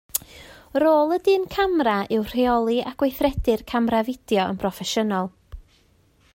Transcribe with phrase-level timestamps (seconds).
[0.83, 5.33] Rôl y dyn camera yw rheoli a gweithredu'r camera fideo yn broffesiynol